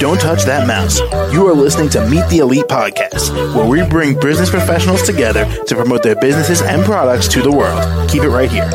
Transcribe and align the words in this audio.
Don't 0.00 0.20
touch 0.20 0.42
that 0.44 0.66
mouse. 0.66 0.98
You 1.32 1.46
are 1.46 1.54
listening 1.54 1.88
to 1.90 2.04
Meet 2.08 2.28
the 2.28 2.38
Elite 2.38 2.64
Podcast, 2.64 3.32
where 3.54 3.66
we 3.66 3.88
bring 3.88 4.18
business 4.18 4.50
professionals 4.50 5.02
together 5.02 5.44
to 5.66 5.74
promote 5.76 6.02
their 6.02 6.16
businesses 6.16 6.62
and 6.62 6.84
products 6.84 7.28
to 7.28 7.42
the 7.42 7.52
world. 7.52 8.10
Keep 8.10 8.24
it 8.24 8.28
right 8.28 8.50
here. 8.50 8.68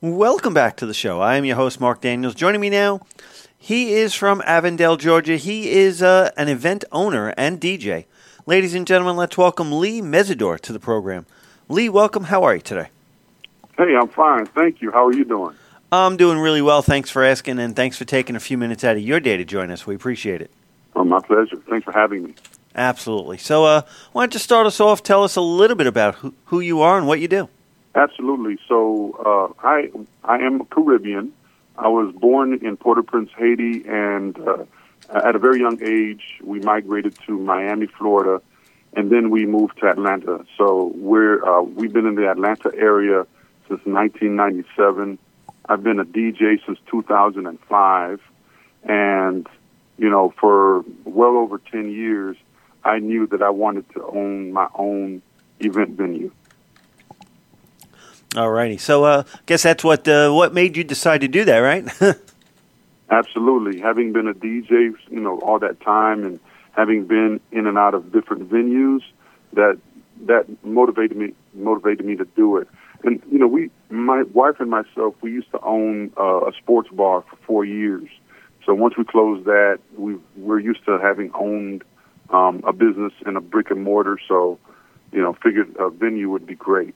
Welcome 0.00 0.54
back 0.54 0.76
to 0.76 0.86
the 0.86 0.94
show. 0.94 1.20
I 1.20 1.36
am 1.36 1.44
your 1.44 1.56
host, 1.56 1.80
Mark 1.80 2.00
Daniels. 2.00 2.36
Joining 2.36 2.60
me 2.60 2.70
now, 2.70 3.00
he 3.58 3.94
is 3.94 4.14
from 4.14 4.42
Avondale, 4.46 4.96
Georgia. 4.96 5.36
He 5.36 5.70
is 5.72 6.02
uh, 6.02 6.30
an 6.36 6.48
event 6.48 6.84
owner 6.92 7.34
and 7.36 7.60
DJ. 7.60 8.04
Ladies 8.46 8.76
and 8.76 8.86
gentlemen, 8.86 9.16
let's 9.16 9.36
welcome 9.36 9.72
Lee 9.72 10.00
Mesidor 10.00 10.60
to 10.60 10.72
the 10.72 10.78
program. 10.78 11.26
Lee, 11.68 11.88
welcome. 11.88 12.24
How 12.24 12.44
are 12.44 12.54
you 12.54 12.62
today? 12.62 12.90
Hey, 13.76 13.94
I'm 13.94 14.08
fine. 14.08 14.46
Thank 14.46 14.80
you. 14.80 14.90
How 14.90 15.06
are 15.06 15.12
you 15.12 15.24
doing? 15.24 15.54
I'm 15.92 16.16
doing 16.16 16.38
really 16.38 16.62
well. 16.62 16.80
Thanks 16.80 17.10
for 17.10 17.22
asking, 17.22 17.58
and 17.58 17.76
thanks 17.76 17.98
for 17.98 18.06
taking 18.06 18.34
a 18.34 18.40
few 18.40 18.56
minutes 18.56 18.82
out 18.84 18.96
of 18.96 19.02
your 19.02 19.20
day 19.20 19.36
to 19.36 19.44
join 19.44 19.70
us. 19.70 19.86
We 19.86 19.94
appreciate 19.94 20.40
it. 20.40 20.50
Oh, 20.94 21.04
my 21.04 21.20
pleasure. 21.20 21.56
Thanks 21.68 21.84
for 21.84 21.92
having 21.92 22.24
me. 22.24 22.34
Absolutely. 22.74 23.36
So, 23.36 23.64
uh, 23.64 23.82
why 24.12 24.22
don't 24.22 24.34
you 24.34 24.40
start 24.40 24.66
us 24.66 24.80
off? 24.80 25.02
Tell 25.02 25.24
us 25.24 25.36
a 25.36 25.42
little 25.42 25.76
bit 25.76 25.86
about 25.86 26.16
who, 26.16 26.34
who 26.46 26.60
you 26.60 26.80
are 26.80 26.96
and 26.96 27.06
what 27.06 27.20
you 27.20 27.28
do. 27.28 27.48
Absolutely. 27.94 28.58
So, 28.66 29.54
uh, 29.62 29.66
I 29.66 29.90
I 30.24 30.38
am 30.38 30.64
Caribbean. 30.66 31.32
I 31.76 31.88
was 31.88 32.14
born 32.14 32.54
in 32.54 32.76
Port-au-Prince, 32.78 33.30
Haiti, 33.36 33.86
and 33.86 34.38
uh, 34.38 34.64
at 35.10 35.36
a 35.36 35.38
very 35.38 35.60
young 35.60 35.78
age, 35.82 36.40
we 36.42 36.60
migrated 36.60 37.14
to 37.26 37.38
Miami, 37.38 37.86
Florida, 37.86 38.42
and 38.94 39.10
then 39.10 39.28
we 39.28 39.44
moved 39.44 39.78
to 39.80 39.88
Atlanta. 39.90 40.44
So 40.56 40.92
we're 40.96 41.44
uh, 41.44 41.60
we've 41.62 41.92
been 41.92 42.06
in 42.06 42.14
the 42.14 42.30
Atlanta 42.30 42.72
area 42.74 43.26
since 43.68 43.80
1997. 43.84 45.18
I've 45.68 45.82
been 45.82 45.98
a 45.98 46.04
DJ 46.04 46.64
since 46.64 46.78
2005, 46.90 48.20
and 48.84 49.48
you 49.98 50.10
know, 50.10 50.32
for 50.38 50.84
well 51.04 51.36
over 51.36 51.58
10 51.58 51.90
years, 51.90 52.36
I 52.84 52.98
knew 52.98 53.26
that 53.28 53.42
I 53.42 53.50
wanted 53.50 53.88
to 53.94 54.04
own 54.04 54.52
my 54.52 54.68
own 54.74 55.22
event 55.60 55.90
venue. 55.90 56.30
All 58.36 58.50
righty. 58.50 58.76
So, 58.76 59.04
uh, 59.04 59.22
guess 59.46 59.62
that's 59.62 59.82
what 59.82 60.06
uh, 60.06 60.30
what 60.30 60.52
made 60.52 60.76
you 60.76 60.84
decide 60.84 61.22
to 61.22 61.28
do 61.28 61.44
that, 61.46 61.58
right? 61.58 61.88
Absolutely. 63.10 63.80
Having 63.80 64.12
been 64.12 64.28
a 64.28 64.34
DJ, 64.34 64.94
you 65.10 65.20
know, 65.20 65.38
all 65.40 65.58
that 65.60 65.80
time, 65.80 66.24
and 66.24 66.38
having 66.72 67.06
been 67.06 67.40
in 67.50 67.66
and 67.66 67.78
out 67.78 67.94
of 67.94 68.12
different 68.12 68.50
venues, 68.50 69.00
that 69.54 69.78
that 70.26 70.46
motivated 70.64 71.16
me 71.16 71.32
motivated 71.54 72.04
me 72.04 72.16
to 72.16 72.24
do 72.36 72.58
it. 72.58 72.68
And 73.04 73.22
you 73.30 73.38
know, 73.38 73.46
we, 73.46 73.70
my 73.90 74.22
wife 74.32 74.60
and 74.60 74.70
myself, 74.70 75.14
we 75.20 75.32
used 75.32 75.50
to 75.52 75.60
own 75.60 76.12
uh, 76.18 76.46
a 76.46 76.52
sports 76.52 76.88
bar 76.90 77.22
for 77.28 77.36
four 77.46 77.64
years. 77.64 78.08
So 78.64 78.74
once 78.74 78.96
we 78.96 79.04
closed 79.04 79.44
that, 79.44 79.78
we 79.96 80.16
we're 80.36 80.58
used 80.58 80.84
to 80.86 80.98
having 80.98 81.30
owned 81.34 81.84
um, 82.30 82.62
a 82.64 82.72
business 82.72 83.12
in 83.24 83.36
a 83.36 83.40
brick 83.40 83.70
and 83.70 83.82
mortar. 83.82 84.18
So, 84.26 84.58
you 85.12 85.22
know, 85.22 85.34
figured 85.34 85.76
a 85.78 85.90
venue 85.90 86.30
would 86.30 86.46
be 86.46 86.56
great. 86.56 86.94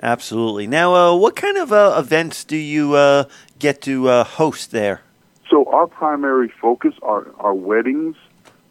Absolutely. 0.00 0.68
Now, 0.68 0.94
uh, 0.94 1.16
what 1.16 1.34
kind 1.34 1.56
of 1.56 1.72
uh, 1.72 1.96
events 1.98 2.44
do 2.44 2.56
you 2.56 2.94
uh, 2.94 3.24
get 3.58 3.82
to 3.82 4.08
uh, 4.08 4.24
host 4.24 4.70
there? 4.70 5.00
So 5.50 5.64
our 5.72 5.86
primary 5.86 6.48
focus 6.48 6.94
are 7.02 7.26
are 7.38 7.54
weddings. 7.54 8.16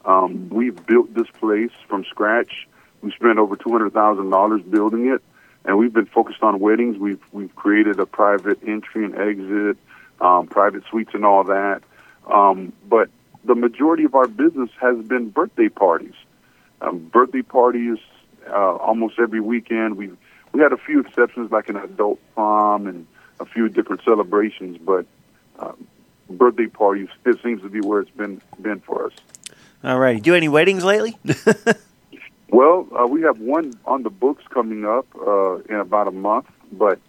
Um, 0.06 0.48
we've 0.50 0.86
built 0.86 1.14
this 1.14 1.28
place 1.40 1.72
from 1.90 2.06
scratch. 2.06 2.68
We 3.02 3.12
spent 3.12 3.40
over 3.40 3.58
two 3.58 3.72
hundred 3.72 3.94
thousand 3.94 4.30
dollars 4.30 4.62
building 4.62 5.08
it, 5.08 5.22
and 5.68 5.78
we've 5.78 5.94
been 5.94 6.06
focused 6.06 6.42
on 6.42 6.60
weddings. 6.60 6.98
We've 6.98 7.22
we've 7.32 7.54
created 7.56 8.00
a 8.00 8.06
private 8.06 8.60
entry 8.66 9.06
and 9.06 9.16
exit, 9.16 9.78
um, 10.22 10.48
private 10.48 10.84
suites, 10.90 11.12
and 11.14 11.26
all 11.26 11.44
that. 11.44 11.84
Um, 12.26 12.72
but 12.88 13.10
the 13.44 13.54
majority 13.54 14.06
of 14.06 14.16
our 14.16 14.28
business 14.28 14.70
has 14.80 14.98
been 15.06 15.30
birthday 15.30 15.70
parties. 15.70 16.16
Um, 16.82 17.00
birthday 17.00 17.42
parties 17.42 17.98
uh, 18.50 18.76
almost 18.76 19.20
every 19.20 19.42
weekend. 19.42 19.98
We've 19.98 20.18
we 20.54 20.62
had 20.62 20.72
a 20.72 20.78
few 20.78 21.02
exceptions, 21.02 21.52
like 21.52 21.68
an 21.68 21.76
adult 21.76 22.20
prom 22.34 22.88
and 22.88 23.06
a 23.40 23.46
few 23.46 23.68
different 23.68 24.04
celebrations, 24.04 24.78
but 24.78 25.06
uh, 25.60 25.74
birthday 26.30 26.68
parties 26.68 27.10
it 27.26 27.38
seems 27.44 27.62
to 27.62 27.70
be 27.70 27.82
where 27.82 28.00
it's 28.00 28.12
been 28.12 28.42
been 28.62 28.80
for 28.80 29.08
us. 29.08 29.14
All 29.84 30.00
right. 30.00 30.22
Do 30.22 30.34
any 30.34 30.48
weddings 30.48 30.86
lately? 30.86 31.18
well, 32.50 32.88
uh, 32.98 33.06
we 33.08 33.22
have 33.24 33.40
one 33.40 33.74
on 33.86 34.04
the 34.04 34.10
books 34.10 34.44
coming 34.50 34.86
up 34.86 35.08
uh, 35.16 35.56
in 35.70 35.76
about 35.76 36.08
a 36.08 36.12
month, 36.12 36.48
but 36.72 37.00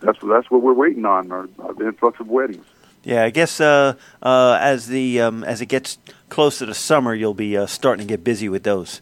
that's 0.00 0.18
that's 0.22 0.50
what 0.50 0.62
we're 0.62 0.72
waiting 0.74 1.04
on, 1.04 1.32
our, 1.32 1.48
our 1.58 1.74
the 1.74 1.86
influx 1.86 2.20
of 2.20 2.28
weddings. 2.28 2.64
Yeah, 3.02 3.24
I 3.24 3.30
guess 3.30 3.60
uh, 3.60 3.94
uh, 4.22 4.58
as 4.60 4.86
the 4.86 5.20
um, 5.20 5.44
as 5.44 5.60
it 5.60 5.66
gets 5.66 5.98
closer 6.28 6.66
to 6.66 6.74
summer, 6.74 7.14
you'll 7.14 7.34
be 7.34 7.56
uh, 7.56 7.66
starting 7.66 8.06
to 8.06 8.08
get 8.08 8.22
busy 8.22 8.48
with 8.48 8.62
those. 8.62 9.00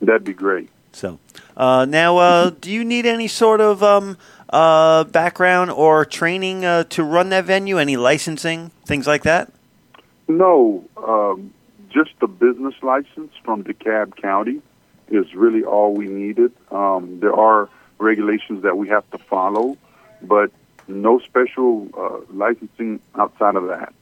That'd 0.00 0.24
be 0.24 0.32
great. 0.32 0.70
So 0.92 1.18
uh, 1.56 1.84
now, 1.88 2.18
uh, 2.18 2.50
do 2.60 2.70
you 2.70 2.84
need 2.84 3.06
any 3.06 3.28
sort 3.28 3.60
of 3.60 3.82
um, 3.82 4.16
uh, 4.48 5.04
background 5.04 5.70
or 5.70 6.04
training 6.04 6.64
uh, 6.64 6.84
to 6.84 7.04
run 7.04 7.28
that 7.28 7.44
venue? 7.44 7.78
Any 7.78 7.96
licensing, 7.96 8.70
things 8.86 9.06
like 9.06 9.22
that? 9.24 9.52
No, 10.26 10.84
um, 10.96 11.52
just 11.90 12.18
the 12.20 12.26
business 12.26 12.74
license 12.82 13.32
from 13.44 13.62
DeKalb 13.62 14.16
County 14.16 14.62
is 15.08 15.34
really 15.34 15.64
all 15.64 15.94
we 15.94 16.06
needed. 16.06 16.52
Um, 16.70 17.20
there 17.20 17.34
are 17.34 17.68
regulations 17.98 18.62
that 18.62 18.76
we 18.76 18.88
have 18.88 19.08
to 19.10 19.18
follow, 19.18 19.76
but 20.22 20.50
no 20.88 21.18
special 21.18 21.88
uh, 21.96 22.20
licensing 22.32 23.00
outside 23.14 23.56
of 23.56 23.68
that. 23.68 23.94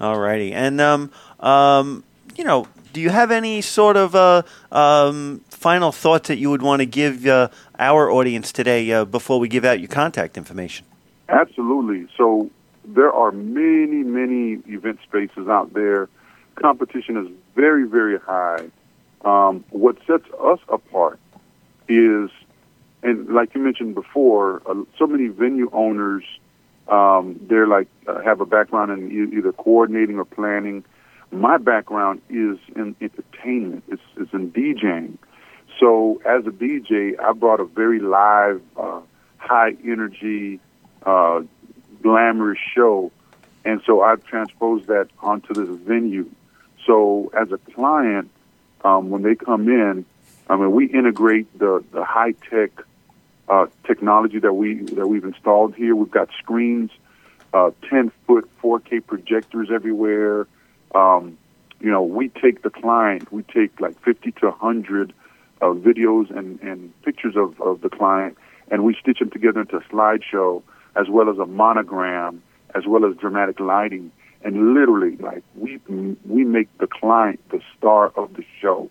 All 0.00 0.18
righty, 0.18 0.52
and 0.52 0.80
um, 0.80 1.10
um, 1.40 2.04
you 2.36 2.44
know, 2.44 2.66
do 2.92 3.00
you 3.00 3.10
have 3.10 3.30
any 3.30 3.60
sort 3.60 3.96
of 3.96 4.14
uh, 4.14 4.42
um, 4.72 5.42
final 5.50 5.92
thoughts 5.92 6.28
that 6.28 6.38
you 6.38 6.50
would 6.50 6.62
want 6.62 6.80
to 6.80 6.86
give 6.86 7.26
uh, 7.26 7.48
our 7.78 8.10
audience 8.10 8.50
today 8.50 8.90
uh, 8.92 9.04
before 9.04 9.38
we 9.38 9.48
give 9.48 9.64
out 9.64 9.78
your 9.78 9.88
contact 9.88 10.36
information? 10.36 10.86
Absolutely. 11.28 12.08
So 12.16 12.50
there 12.84 13.12
are 13.12 13.30
many, 13.30 14.02
many 14.02 14.62
event 14.66 14.98
spaces 15.02 15.48
out 15.48 15.72
there. 15.74 16.08
Competition 16.56 17.16
is 17.16 17.28
very, 17.54 17.86
very 17.86 18.18
high. 18.18 18.70
Um, 19.24 19.64
what 19.70 19.96
sets 20.06 20.24
us 20.42 20.58
apart 20.68 21.18
is, 21.88 22.30
and 23.02 23.28
like 23.28 23.54
you 23.54 23.60
mentioned 23.60 23.94
before, 23.94 24.62
uh, 24.66 24.74
so 24.98 25.06
many 25.06 25.28
venue 25.28 25.70
owners, 25.72 26.24
um, 26.88 27.38
they're 27.48 27.66
like 27.66 27.88
uh, 28.06 28.20
have 28.22 28.40
a 28.40 28.46
background 28.46 28.90
in 28.90 29.10
e- 29.10 29.36
either 29.36 29.52
coordinating 29.52 30.18
or 30.18 30.24
planning 30.24 30.84
my 31.32 31.58
background 31.58 32.22
is 32.28 32.58
in 32.74 32.96
entertainment. 33.00 33.84
It's, 33.88 34.02
it's 34.16 34.32
in 34.32 34.50
DJing. 34.50 35.16
So 35.78 36.20
as 36.26 36.46
a 36.46 36.50
DJ, 36.50 37.18
I 37.20 37.32
brought 37.32 37.60
a 37.60 37.64
very 37.64 38.00
live, 38.00 38.60
uh, 38.76 39.00
high 39.38 39.76
energy, 39.84 40.60
uh, 41.04 41.42
glamorous 42.02 42.58
show, 42.74 43.12
and 43.64 43.80
so 43.86 44.02
I've 44.02 44.24
transposed 44.24 44.88
that 44.88 45.08
onto 45.20 45.54
this 45.54 45.68
venue. 45.86 46.28
So 46.86 47.30
as 47.38 47.52
a 47.52 47.58
client, 47.72 48.30
um, 48.84 49.10
when 49.10 49.22
they 49.22 49.34
come 49.34 49.68
in, 49.68 50.04
I 50.48 50.56
mean, 50.56 50.72
we 50.72 50.86
integrate 50.86 51.58
the 51.58 51.84
the 51.92 52.04
high 52.04 52.32
tech 52.32 52.70
uh, 53.48 53.66
technology 53.86 54.38
that 54.38 54.52
we 54.52 54.82
that 54.82 55.06
we've 55.06 55.24
installed 55.24 55.74
here. 55.74 55.94
We've 55.94 56.10
got 56.10 56.28
screens, 56.38 56.90
uh, 57.52 57.70
ten 57.88 58.12
foot 58.26 58.48
4K 58.62 59.06
projectors 59.06 59.68
everywhere. 59.72 60.46
Um, 60.94 61.38
you 61.80 61.90
know, 61.90 62.02
we 62.02 62.28
take 62.28 62.62
the 62.62 62.70
client, 62.70 63.32
we 63.32 63.42
take 63.42 63.80
like 63.80 64.00
50 64.04 64.32
to 64.32 64.46
100 64.48 65.12
uh, 65.62 65.66
videos 65.66 66.36
and, 66.36 66.60
and 66.60 67.02
pictures 67.02 67.36
of, 67.36 67.60
of 67.60 67.80
the 67.80 67.88
client, 67.88 68.36
and 68.70 68.84
we 68.84 68.94
stitch 69.00 69.18
them 69.18 69.30
together 69.30 69.60
into 69.60 69.76
a 69.76 69.80
slideshow, 69.82 70.62
as 70.94 71.08
well 71.08 71.30
as 71.30 71.38
a 71.38 71.46
monogram, 71.46 72.42
as 72.74 72.86
well 72.86 73.04
as 73.04 73.16
dramatic 73.16 73.60
lighting. 73.60 74.12
And 74.42 74.74
literally, 74.74 75.16
like 75.16 75.42
we 75.54 75.78
we 75.88 76.44
make 76.44 76.68
the 76.78 76.86
client 76.86 77.40
the 77.50 77.60
star 77.76 78.08
of 78.16 78.34
the 78.34 78.44
show, 78.60 78.90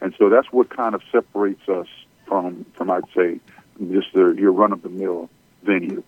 and 0.00 0.14
so 0.18 0.28
that's 0.28 0.50
what 0.50 0.70
kind 0.70 0.94
of 0.94 1.02
separates 1.12 1.68
us 1.68 1.86
from 2.26 2.66
from 2.74 2.90
I'd 2.90 3.04
say 3.14 3.38
just 3.92 4.12
the, 4.12 4.34
your 4.38 4.52
run 4.52 4.72
of 4.72 4.82
the 4.82 4.88
mill 4.88 5.30
venue. 5.62 6.02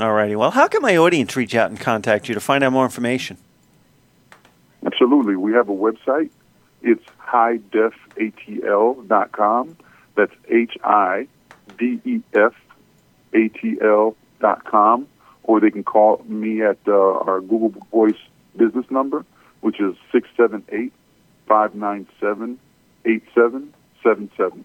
All 0.00 0.12
righty. 0.12 0.34
Well, 0.34 0.50
how 0.50 0.66
can 0.66 0.82
my 0.82 0.96
audience 0.96 1.36
reach 1.36 1.54
out 1.54 1.70
and 1.70 1.78
contact 1.78 2.28
you 2.28 2.34
to 2.34 2.40
find 2.40 2.64
out 2.64 2.72
more 2.72 2.84
information? 2.84 3.38
Absolutely. 4.84 5.36
We 5.36 5.52
have 5.52 5.68
a 5.68 5.72
website. 5.72 6.30
It's 6.82 7.04
highdefatl.com. 7.20 9.76
That's 10.16 10.32
H 10.48 10.76
I 10.82 11.28
D 11.78 12.00
E 12.04 12.22
F 12.34 12.54
A 13.34 13.48
T 13.48 13.78
L 13.82 14.16
dot 14.40 14.64
com. 14.64 15.06
Or 15.44 15.60
they 15.60 15.70
can 15.70 15.84
call 15.84 16.22
me 16.26 16.62
at 16.62 16.78
uh, 16.86 16.92
our 16.92 17.40
Google 17.40 17.74
Voice 17.90 18.18
business 18.56 18.90
number, 18.90 19.24
which 19.60 19.80
is 19.80 19.94
678 20.12 20.92
597 21.46 22.58
8777. 23.04 24.64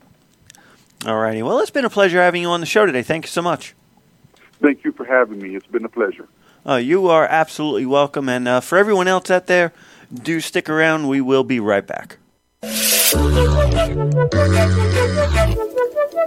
Alrighty. 1.01 1.43
Well, 1.43 1.59
it's 1.59 1.69
been 1.69 1.85
a 1.85 1.89
pleasure 1.89 2.21
having 2.21 2.41
you 2.41 2.49
on 2.49 2.59
the 2.59 2.65
show 2.65 2.85
today. 2.85 3.03
Thank 3.03 3.25
you 3.25 3.29
so 3.29 3.41
much. 3.41 3.75
Thank 4.61 4.83
you 4.83 4.91
for 4.91 5.05
having 5.05 5.39
me. 5.39 5.55
It's 5.55 5.67
been 5.67 5.85
a 5.85 5.89
pleasure. 5.89 6.27
Uh, 6.65 6.75
you 6.75 7.07
are 7.07 7.25
absolutely 7.25 7.85
welcome. 7.85 8.27
And 8.27 8.47
uh, 8.47 8.59
for 8.59 8.77
everyone 8.77 9.07
else 9.07 9.31
out 9.31 9.47
there, 9.47 9.71
do 10.13 10.41
stick 10.41 10.69
around. 10.69 11.07
We 11.07 11.21
will 11.21 11.43
be 11.45 11.59
right 11.59 11.85
back. 11.85 12.17